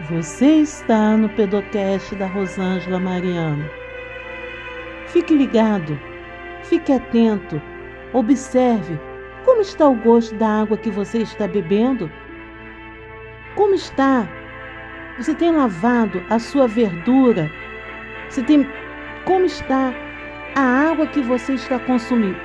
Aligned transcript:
Você 0.00 0.46
está 0.56 1.16
no 1.16 1.28
Pedocast 1.30 2.14
da 2.16 2.26
Rosângela 2.26 2.98
Mariano. 2.98 3.64
Fique 5.06 5.32
ligado, 5.32 5.98
fique 6.64 6.92
atento, 6.92 7.62
observe 8.12 8.98
como 9.44 9.60
está 9.60 9.88
o 9.88 9.94
gosto 9.94 10.34
da 10.34 10.62
água 10.62 10.76
que 10.76 10.90
você 10.90 11.18
está 11.18 11.46
bebendo. 11.46 12.10
Como 13.54 13.74
está? 13.74 14.28
Você 15.16 15.32
tem 15.32 15.52
lavado 15.52 16.20
a 16.28 16.40
sua 16.40 16.66
verdura? 16.66 17.48
Você 18.28 18.42
tem 18.42 18.68
como 19.24 19.46
está 19.46 19.94
a 20.56 20.90
água 20.90 21.06
que 21.06 21.20
você 21.20 21.54
está 21.54 21.78
consumindo? 21.78 22.36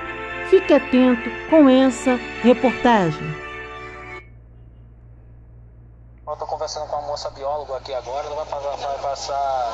Fique 0.50 0.72
atento 0.72 1.30
com 1.50 1.68
essa 1.68 2.16
reportagem. 2.44 3.49
Moça 7.20 7.30
bióloga 7.32 7.76
aqui 7.76 7.94
agora, 7.94 8.26
ela 8.28 8.36
vai 8.38 8.46
passar, 8.46 8.78
vai 8.78 8.98
passar. 9.00 9.74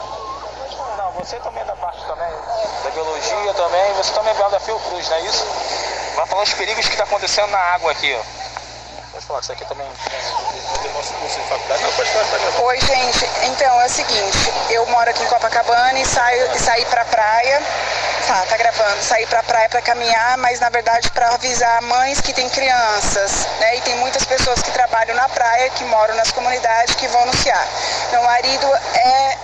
Não, 0.97 1.11
você 1.11 1.35
também 1.37 1.61
é 1.61 1.65
da 1.65 1.75
parte 1.75 2.03
também, 2.07 2.31
da 2.83 2.89
biologia 2.89 3.53
também, 3.53 3.93
você 3.93 4.13
também 4.13 4.31
é 4.31 4.33
bióloga 4.33 4.57
da 4.57 4.65
Fiocruz, 4.65 5.07
não 5.09 5.17
é 5.17 5.21
isso? 5.21 5.45
Vai 6.15 6.25
falar 6.25 6.41
os 6.41 6.53
perigos 6.55 6.87
que 6.87 6.93
está 6.93 7.03
acontecendo 7.03 7.51
na 7.51 7.59
água 7.59 7.91
aqui, 7.91 8.17
ó. 8.19 8.34
Pode 9.15 9.27
falar 9.27 9.39
que 9.39 9.45
isso 9.45 9.53
aqui 9.53 9.65
também 9.65 9.87
é 9.87 10.89
nosso 10.93 11.13
curso 11.13 11.39
de 11.39 11.47
faculdade. 11.47 11.83
Não, 11.83 11.91
pode 11.93 12.09
falar, 12.09 12.63
Oi, 12.65 12.81
gente. 12.81 13.29
Então, 13.43 13.81
é 13.81 13.85
o 13.85 13.89
seguinte, 13.89 14.53
eu 14.69 14.85
moro 14.87 15.09
aqui 15.09 15.23
em 15.23 15.27
Copacabana 15.27 15.97
e 15.97 16.05
saio 16.05 16.53
e 16.53 16.59
saí 16.59 16.83
pra 16.87 17.05
praia 17.05 17.61
Tá, 18.27 18.43
tá 18.49 18.57
gravando. 18.57 19.03
Sair 19.03 19.27
pra 19.27 19.43
praia 19.43 19.69
para 19.69 19.81
caminhar, 19.83 20.35
mas 20.39 20.59
na 20.59 20.67
verdade 20.69 21.11
para 21.11 21.29
avisar 21.35 21.79
mães 21.83 22.19
que 22.19 22.33
têm 22.33 22.49
crianças, 22.49 23.47
né? 23.59 23.77
E 23.77 23.81
tem 23.81 23.95
muitas 23.97 24.25
pessoas 24.25 24.63
que 24.63 24.71
trabalham 24.71 25.15
na 25.15 25.29
praia, 25.29 25.69
que 25.69 25.83
moram 25.83 26.15
nas 26.15 26.31
comunidades, 26.31 26.95
que 26.95 27.07
vão 27.07 27.21
anunciar. 27.21 27.67
Meu 28.11 28.23
marido 28.23 28.65
é 28.95 29.37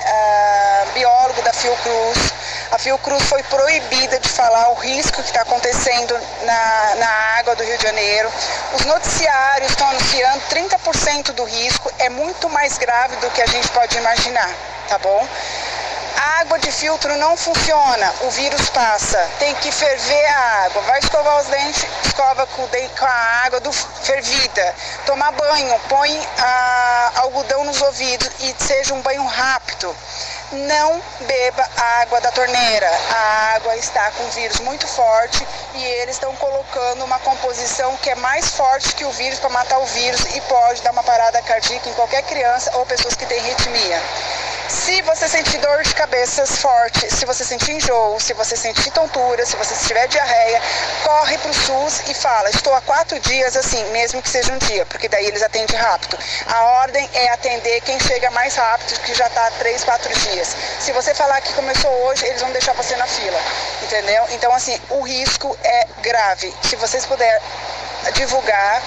uh, 0.88 0.92
biólogo 0.94 1.42
da 1.44 1.54
Fiocruz. 1.54 2.34
A 2.72 2.78
Fiocruz 2.78 3.22
foi 3.24 3.44
proibida 3.44 4.18
de 4.18 4.30
falar 4.30 4.70
o 4.70 4.76
risco 4.76 5.22
que 5.22 5.28
está 5.28 5.42
acontecendo 5.42 6.18
na, 6.44 6.96
na 6.96 7.10
água 7.38 7.54
do 7.54 7.64
Rio 7.64 7.78
de 7.78 7.84
Janeiro. 7.84 8.32
Os 8.74 8.86
noticiários 8.86 9.72
estão 9.72 9.90
anunciando 9.90 10.42
30% 10.50 11.34
do 11.34 11.44
risco. 11.44 11.92
É 12.00 12.10
muito 12.10 12.50
mais 12.50 12.78
grave 12.78 13.18
do 13.18 13.30
que 13.32 13.42
a 13.42 13.46
gente 13.48 13.68
pode 13.72 13.98
imaginar, 13.98 14.50
tá 14.88 14.98
bom? 15.00 15.28
A 16.16 16.42
água 16.42 16.60
de 16.60 16.72
filtro 16.72 17.14
não 17.18 17.36
funciona, 17.36 18.14
o 18.22 18.30
vírus 18.30 18.70
passa. 18.70 19.30
Tem 19.40 19.54
que 19.56 19.72
ferver 19.72 20.26
a 20.28 20.66
água. 20.66 20.82
Vai 20.84 21.00
escovar 21.00 21.42
os 21.42 21.48
dentes, 21.48 21.86
escova 22.06 22.46
com, 22.48 22.70
a 23.06 23.42
água 23.46 23.60
do 23.60 23.74
fervida. 23.74 24.76
Tomar 25.06 25.32
banho, 25.32 25.80
põe 25.90 26.28
a, 26.38 27.12
algodão 27.18 27.66
nos 27.66 27.82
ouvidos 27.82 28.30
e 28.40 28.56
seja 28.64 28.94
um 28.94 29.02
banho 29.02 29.26
rápido. 29.26 29.94
Não 30.52 31.02
beba 31.22 31.70
a 31.78 32.02
água 32.02 32.20
da 32.20 32.30
torneira. 32.32 32.90
A 33.10 33.56
água 33.56 33.74
está 33.78 34.12
com 34.12 34.30
vírus 34.32 34.60
muito 34.60 34.86
forte 34.86 35.48
e 35.76 35.84
eles 35.84 36.16
estão 36.16 36.36
colocando 36.36 37.06
uma 37.06 37.18
composição 37.20 37.96
que 37.98 38.10
é 38.10 38.16
mais 38.16 38.50
forte 38.50 38.94
que 38.94 39.06
o 39.06 39.12
vírus 39.12 39.40
para 39.40 39.50
matar 39.50 39.80
o 39.80 39.86
vírus 39.86 40.26
e 40.36 40.42
pode 40.42 40.82
dar 40.82 40.92
uma 40.92 41.04
parada 41.04 41.42
cardíaca 41.42 41.90
em 41.90 41.94
qualquer 41.94 42.24
criança 42.24 42.70
ou 42.76 42.86
pessoas 42.86 43.16
que 43.16 43.26
têm 43.26 43.40
arritmia. 43.40 44.02
Se 44.72 45.02
você 45.02 45.28
sentir 45.28 45.58
dor 45.58 45.84
de 45.84 45.94
cabeça 45.94 46.48
forte, 46.48 47.14
se 47.14 47.26
você 47.26 47.44
sentir 47.44 47.74
enjoo, 47.74 48.18
se 48.22 48.34
você 48.34 48.56
sentir 48.56 48.90
tontura, 48.92 49.46
se 49.46 49.58
você 49.58 49.76
tiver 49.86 50.08
diarreia, 50.08 50.62
corre 51.04 51.38
para 51.40 51.52
o 51.52 51.54
SUS 51.54 52.02
e 52.08 52.14
fala: 52.14 52.50
Estou 52.50 52.74
há 52.74 52.80
quatro 52.80 53.20
dias 53.20 53.58
assim, 53.58 53.84
mesmo 53.92 54.22
que 54.22 54.30
seja 54.30 54.52
um 54.54 54.58
dia, 54.60 54.86
porque 54.86 55.10
daí 55.10 55.26
eles 55.26 55.44
atendem 55.44 55.78
rápido. 55.78 56.18
A 56.48 56.64
ordem 56.84 57.08
é 57.14 57.34
atender 57.34 57.82
quem 57.82 58.00
chega 58.00 58.32
mais 58.32 58.56
rápido, 58.56 58.98
que 59.02 59.14
já 59.14 59.28
está 59.28 59.48
há 59.48 59.52
três, 59.52 59.84
quatro 59.84 60.12
dias. 60.20 60.56
Se 60.80 60.94
você 60.94 61.14
falar 61.14 61.42
que 61.42 61.54
começou 61.54 61.92
hoje, 62.06 62.26
eles 62.26 62.42
vão 62.42 62.52
deixar 62.52 62.74
você 62.74 62.96
na 62.96 63.06
fila, 63.06 63.40
entendeu? 63.84 64.26
Então, 64.30 64.54
assim, 64.54 64.80
o 64.90 65.02
risco 65.02 65.56
é 65.66 65.88
grave. 66.02 66.56
Se 66.64 66.78
vocês 66.78 67.06
puderem 67.06 67.42
divulgar, 68.14 68.82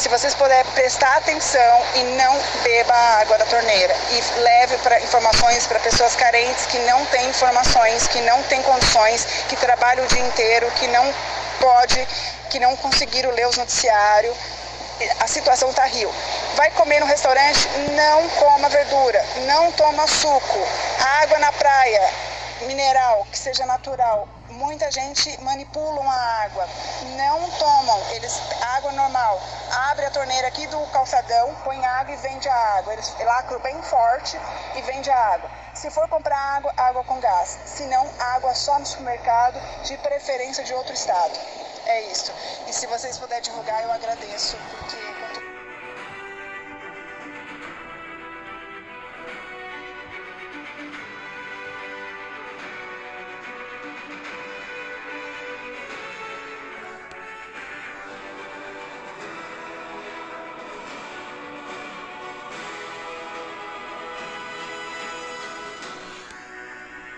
se 0.00 0.08
vocês 0.08 0.34
puderem 0.34 0.64
prestar 0.72 1.18
atenção 1.18 1.82
e 1.94 2.02
não 2.16 2.40
beba 2.62 2.94
a 2.94 3.20
água 3.20 3.36
da 3.36 3.44
torneira 3.44 3.94
e 4.10 4.40
leve 4.40 4.78
para 4.78 4.98
informações 4.98 5.66
para 5.66 5.78
pessoas 5.78 6.16
carentes 6.16 6.64
que 6.64 6.78
não 6.78 7.04
têm 7.06 7.28
informações, 7.28 8.08
que 8.08 8.18
não 8.22 8.42
têm 8.44 8.62
condições, 8.62 9.26
que 9.50 9.56
trabalham 9.56 10.02
o 10.02 10.08
dia 10.08 10.20
inteiro, 10.20 10.70
que 10.76 10.86
não 10.86 11.14
pode, 11.60 12.08
que 12.48 12.58
não 12.58 12.74
conseguiram 12.76 13.30
ler 13.32 13.46
os 13.46 13.58
noticiários. 13.58 14.34
A 15.20 15.26
situação 15.26 15.68
está 15.68 15.84
rio. 15.84 16.10
Vai 16.54 16.70
comer 16.70 17.00
no 17.00 17.06
restaurante, 17.06 17.68
não 17.94 18.26
coma 18.30 18.70
verdura, 18.70 19.22
não 19.46 19.70
toma 19.72 20.06
suco. 20.06 20.66
Água 21.20 21.38
na 21.40 21.52
praia, 21.52 22.10
mineral, 22.62 23.26
que 23.30 23.38
seja 23.38 23.66
natural, 23.66 24.26
muita 24.48 24.90
gente 24.90 25.38
manipula 25.42 26.02
a 26.04 26.44
água, 26.44 26.68
não 27.16 27.50
tomam, 27.50 28.00
eles 28.12 28.40
água 28.90 28.92
normal, 28.92 29.40
abre 29.90 30.06
a 30.06 30.10
torneira 30.10 30.48
aqui 30.48 30.66
do 30.66 30.78
calçadão, 30.88 31.54
põe 31.64 31.84
água 31.84 32.12
e 32.12 32.16
vende 32.16 32.48
a 32.48 32.54
água. 32.78 32.92
Eles 32.92 33.14
lacram 33.20 33.60
bem 33.60 33.80
forte 33.82 34.38
e 34.74 34.82
vende 34.82 35.10
a 35.10 35.16
água. 35.34 35.50
Se 35.74 35.90
for 35.90 36.08
comprar 36.08 36.36
água, 36.36 36.72
água 36.76 37.04
com 37.04 37.20
gás. 37.20 37.58
Se 37.64 37.84
não, 37.84 38.08
água 38.18 38.54
só 38.54 38.78
no 38.78 38.86
supermercado, 38.86 39.60
de 39.84 39.96
preferência 39.98 40.64
de 40.64 40.74
outro 40.74 40.92
estado. 40.92 41.38
É 41.86 42.02
isso. 42.02 42.32
E 42.66 42.72
se 42.72 42.86
vocês 42.86 43.18
puderem 43.18 43.42
divulgar, 43.42 43.82
eu 43.82 43.92
agradeço, 43.92 44.56
porque 44.78 44.96